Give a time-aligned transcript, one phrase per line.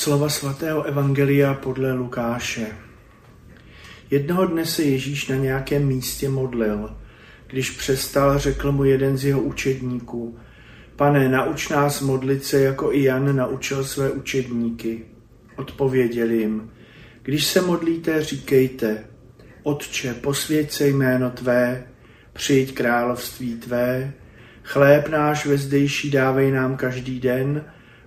[0.00, 2.66] Slova svatého Evangelia podle Lukáše.
[4.10, 6.96] Jednoho dne se Ježíš na nějakém místě modlil.
[7.46, 10.38] Když přestal, řekl mu jeden z jeho učedníků,
[10.96, 15.04] pane, nauč nás modlit se, jako i Jan naučil své učedníky.
[15.56, 16.70] Odpověděl jim,
[17.22, 19.04] když se modlíte, říkejte,
[19.62, 21.84] Otče, posvěď se jméno Tvé,
[22.32, 24.12] přijď království Tvé,
[24.62, 27.64] chléb náš vezdejší dávej nám každý den,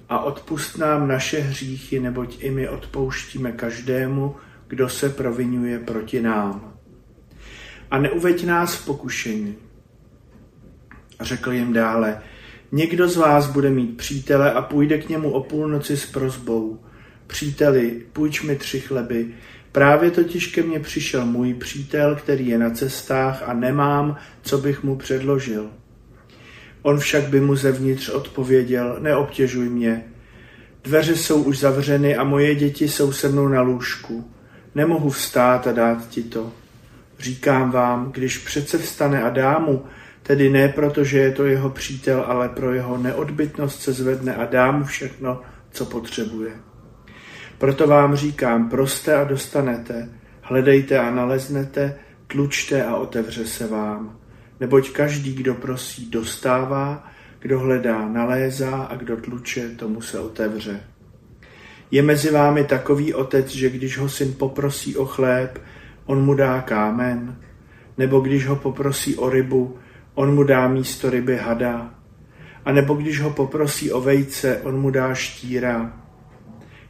[0.10, 4.36] a odpust nám naše hříchy, neboť i my odpouštíme každému,
[4.68, 6.74] kdo se provinuje proti nám.
[7.92, 9.56] A neuveď nás v pokušení.
[11.20, 12.22] A řekl jim dále,
[12.72, 16.80] někdo z vás bude mít přítele a půjde k němu o půlnoci s prozbou.
[17.28, 19.34] Příteli, půjč mi tři chleby,
[19.72, 24.84] právě totiž ke mně přišel můj přítel, který je na cestách a nemám, co bych
[24.84, 25.70] mu předložil.
[26.84, 30.04] On však by mu zevnitř odpověděl, neobtěžuj mě.
[30.84, 34.32] Dveře jsou už zavřeny a moje děti jsou se mnou na lůžku.
[34.76, 36.52] Nemohu vstát a dát ti to.
[37.20, 39.86] Říkám vám, když přece vstane a dá mu,
[40.24, 44.46] tedy ne proto, že je to jeho přítel, ale pro jeho neodbytnost se zvedne a
[44.46, 46.52] dá mu všechno, co potřebuje.
[47.58, 50.10] Proto vám říkám, proste a dostanete,
[50.42, 51.96] hledejte a naleznete,
[52.28, 54.23] tlučte a otevře se vám
[54.60, 60.84] neboť každý, kdo prosí, dostává, kdo hledá, nalézá a kdo tluče, tomu se otevře.
[61.92, 65.62] Je mezi vámi takový otec, že když ho syn poprosí o chléb,
[66.06, 67.38] on mu dá kámen,
[67.98, 69.78] nebo když ho poprosí o rybu,
[70.14, 71.94] on mu dá místo ryby hada,
[72.66, 76.00] a nebo když ho poprosí o vejce, on mu dá štíra.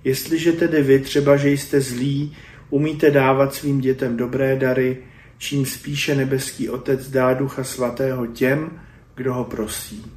[0.04, 2.36] Jestliže tedy vy, třeba že jste zlí,
[2.70, 5.04] umíte dávat svým dětem dobré dary,
[5.44, 8.72] čím spíše nebeský Otec dá Ducha Svatého těm,
[9.16, 10.12] kdo ho prosí.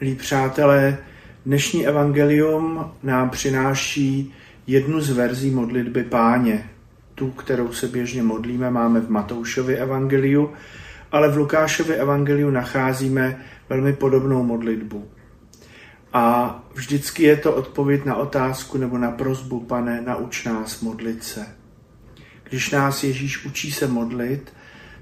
[0.00, 0.98] Milí přátelé,
[1.46, 4.34] dnešní evangelium nám přináší
[4.66, 6.70] jednu z verzí modlitby páně.
[7.14, 10.52] Tu, kterou se běžně modlíme, máme v Matoušově evangeliu,
[11.12, 15.08] ale v Lukášově evangeliu nacházíme velmi podobnou modlitbu.
[16.12, 21.57] A vždycky je to odpověď na otázku nebo na prozbu, pane, nauč nás modlit se
[22.48, 24.52] když nás Ježíš učí se modlit,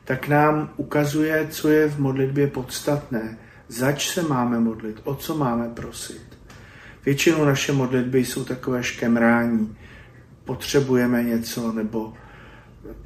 [0.05, 5.69] tak nám ukazuje, co je v modlitbě podstatné, zač se máme modlit, o co máme
[5.69, 6.39] prosit.
[7.05, 9.77] Většinou naše modlitby jsou takové škemrání.
[10.45, 12.15] Potřebujeme něco, nebo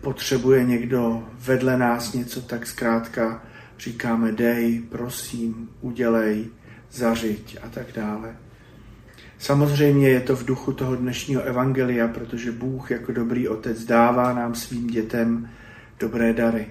[0.00, 3.42] potřebuje někdo vedle nás něco, tak zkrátka
[3.78, 6.46] říkáme dej, prosím, udělej,
[6.90, 8.36] zařiď a tak dále.
[9.40, 14.54] Samozřejmě je to v duchu toho dnešního evangelia, protože Bůh jako dobrý otec dává nám
[14.54, 15.50] svým dětem
[16.00, 16.66] dobré dary.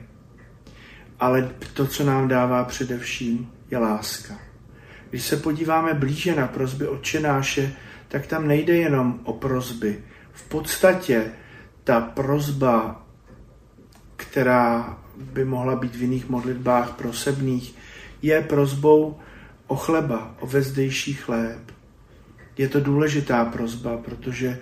[1.20, 4.34] Ale to, co nám dává především, je láska.
[5.10, 7.74] Když se podíváme blíže na prozby Otčenáše,
[8.08, 10.04] tak tam nejde jenom o prozby.
[10.32, 11.32] V podstatě
[11.84, 13.06] ta prozba,
[14.16, 17.76] která by mohla být v jiných modlitbách prosebných,
[18.22, 19.20] je prozbou
[19.68, 21.79] o chleba, o vezdejší chléb
[22.60, 24.60] je to důležitá prozba, protože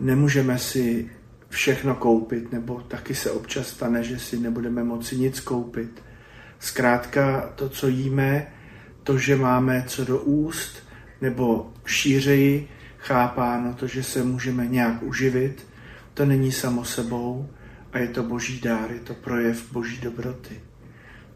[0.00, 1.10] nemůžeme si
[1.48, 6.02] všechno koupit, nebo taky se občas stane, že si nebudeme moci nic koupit.
[6.58, 8.46] Zkrátka to, co jíme,
[9.02, 10.88] to, že máme co do úst,
[11.20, 12.68] nebo šířeji
[12.98, 15.66] chápáno to, že se můžeme nějak uživit,
[16.14, 17.50] to není samo sebou
[17.92, 20.60] a je to boží dár, je to projev boží dobroty.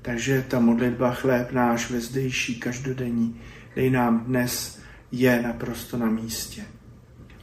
[0.02, 3.40] Takže ta modlitba chléb náš vezdejší, každodenní,
[3.76, 4.81] dej nám dnes
[5.12, 6.62] je naprosto na místě.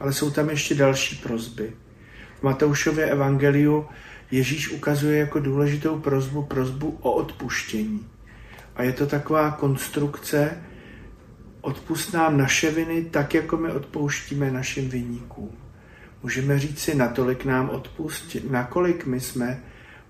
[0.00, 1.72] Ale jsou tam ještě další prozby.
[2.40, 3.86] V Matoušově evangeliu
[4.30, 8.06] Ježíš ukazuje jako důležitou prozbu prozbu o odpuštění.
[8.76, 10.58] A je to taková konstrukce,
[11.60, 15.50] odpust nám naše viny tak, jako my odpouštíme našim viníkům.
[16.22, 19.62] Můžeme říct si, natolik nám odpustit, nakolik my jsme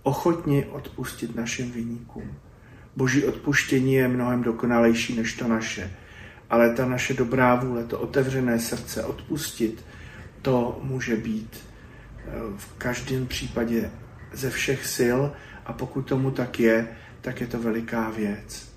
[0.02, 2.34] ochotni odpustit našim viníkům.
[2.96, 5.90] Boží odpuštění je mnohem dokonalejší než to naše
[6.50, 9.84] ale ta naše dobrá vůle, to otevřené srdce odpustit,
[10.42, 13.90] to může být eh, v každém případě
[14.32, 15.20] ze všech sil
[15.66, 16.88] a pokud tomu tak je,
[17.20, 18.72] tak je to veliká věc.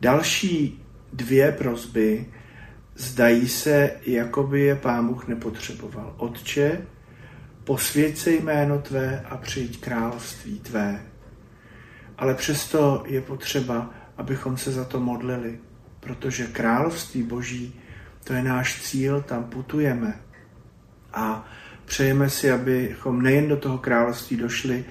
[0.00, 2.26] Další dvě prozby
[2.94, 6.14] zdají se, jako by je Pán Bůh nepotřeboval.
[6.16, 6.86] Otče,
[7.64, 11.02] posvěď se jméno Tvé a přijď království Tvé.
[12.18, 15.58] Ale přesto je potřeba, abychom se za to modlili,
[16.04, 17.80] protože království boží,
[18.24, 20.20] to je náš cíl, tam putujeme.
[21.12, 21.48] A
[21.84, 24.84] přejeme si, abychom nejen do toho království došli,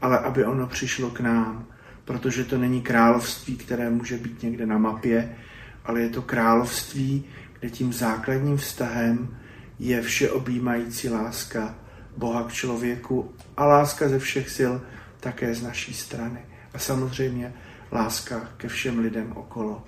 [0.00, 1.66] ale aby ono přišlo k nám,
[2.04, 5.36] protože to není království, které může být někde na mapě,
[5.84, 7.24] ale je to království,
[7.60, 9.36] kde tím základním vztahem
[9.78, 11.74] je všeobjímající láska
[12.16, 14.72] Boha k člověku a láska ze všech sil
[15.20, 16.40] také z naší strany.
[16.74, 17.54] A samozřejmě
[17.92, 19.84] láska ke všem lidem okolo.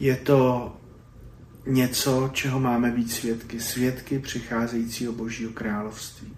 [0.00, 0.72] Je to
[1.66, 3.60] něco, čeho máme být svědky.
[3.60, 6.36] Svědky přicházejícího Božího království.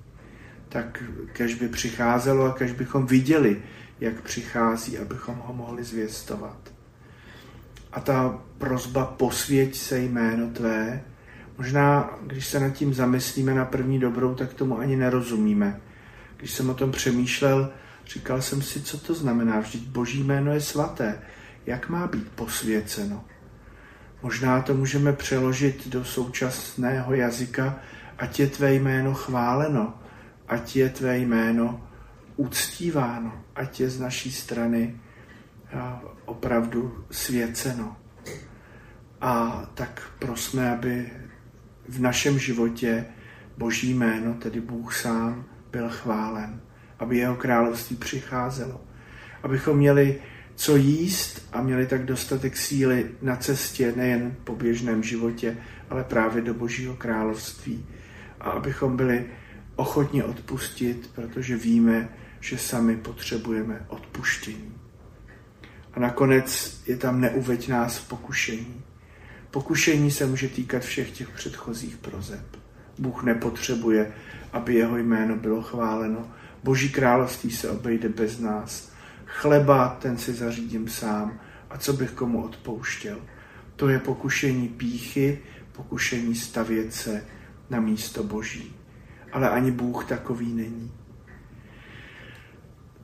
[0.68, 1.02] Tak
[1.32, 3.62] kež by přicházelo a kež bychom viděli,
[4.00, 6.72] jak přichází, abychom ho mohli zvěstovat.
[7.92, 11.02] A ta prozba posvěť se jméno tvé,
[11.58, 15.80] možná, když se nad tím zamyslíme na první dobrou, tak tomu ani nerozumíme.
[16.36, 17.70] Když jsem o tom přemýšlel,
[18.06, 19.60] říkal jsem si, co to znamená.
[19.60, 21.18] Vždyť boží jméno je svaté.
[21.66, 23.24] Jak má být posvěceno?
[24.22, 27.78] Možná to můžeme přeložit do současného jazyka,
[28.18, 29.94] ať je tvé jméno chváleno,
[30.48, 31.86] ať je tvé jméno
[32.36, 35.00] uctíváno, ať je z naší strany
[36.24, 37.96] opravdu svěceno.
[39.20, 41.10] A tak prosme, aby
[41.88, 43.04] v našem životě
[43.58, 46.60] Boží jméno, tedy Bůh sám, byl chválen,
[46.98, 48.80] aby jeho království přicházelo,
[49.42, 50.20] abychom měli
[50.60, 55.56] co jíst a měli tak dostatek síly na cestě nejen po běžném životě,
[55.90, 57.86] ale právě do Božího království.
[58.40, 59.26] A abychom byli
[59.76, 62.08] ochotni odpustit, protože víme,
[62.40, 64.74] že sami potřebujeme odpuštění.
[65.94, 68.82] A nakonec je tam neuveď nás v pokušení.
[69.50, 72.56] Pokušení se může týkat všech těch předchozích prozeb.
[72.98, 74.12] Bůh nepotřebuje,
[74.52, 76.30] aby jeho jméno bylo chváleno.
[76.64, 78.90] Boží království se obejde bez nás.
[79.30, 81.40] Chleba ten si zařídím sám.
[81.70, 83.18] A co bych komu odpouštěl?
[83.76, 85.38] To je pokušení píchy,
[85.72, 87.24] pokušení stavět se
[87.70, 88.76] na místo Boží.
[89.32, 90.92] Ale ani Bůh takový není.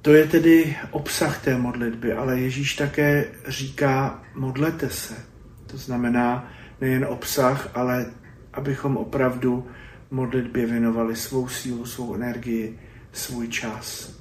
[0.03, 5.15] To je tedy obsah té modlitby, ale Ježíš také říká, modlete se.
[5.67, 8.07] To znamená nejen obsah, ale
[8.53, 9.67] abychom opravdu
[10.11, 12.79] modlitbě věnovali svou sílu, svou energii,
[13.13, 14.17] svůj čas.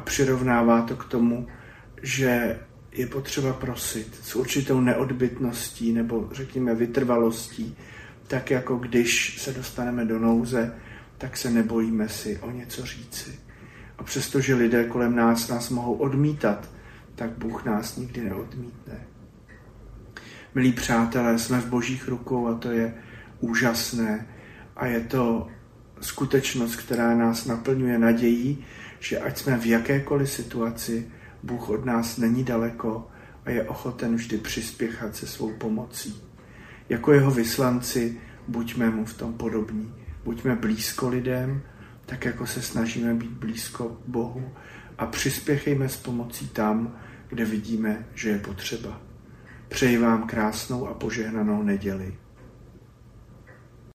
[0.00, 1.46] A přirovnává to k tomu,
[2.02, 2.58] že
[2.92, 7.76] je potřeba prosit s určitou neodbytností nebo řekněme vytrvalostí,
[8.26, 10.74] tak jako když se dostaneme do nouze,
[11.18, 13.40] tak se nebojíme si o něco říci.
[13.98, 16.70] A přestože lidé kolem nás nás mohou odmítat,
[17.14, 19.00] tak Bůh nás nikdy neodmítne.
[20.54, 22.94] Milí přátelé, jsme v božích rukou a to je
[23.40, 24.26] úžasné.
[24.76, 25.48] A je to
[26.00, 28.64] skutečnost, která nás naplňuje nadějí,
[29.00, 31.06] že ať jsme v jakékoliv situaci,
[31.42, 33.08] Bůh od nás není daleko
[33.44, 36.22] a je ochoten vždy přispěchat se svou pomocí.
[36.88, 39.94] Jako jeho vyslanci buďme mu v tom podobní.
[40.24, 41.62] Buďme blízko lidem,
[42.06, 44.52] tak jako se snažíme být blízko Bohu
[44.98, 46.96] a přispěchejme s pomocí tam,
[47.28, 49.00] kde vidíme, že je potřeba.
[49.68, 52.14] Přeji vám krásnou a požehnanou neděli.